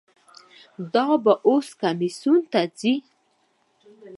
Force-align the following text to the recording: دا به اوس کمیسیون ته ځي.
دا 0.93 1.07
به 1.23 1.33
اوس 1.47 1.67
کمیسیون 1.81 2.39
ته 2.51 2.61
ځي. 2.79 2.93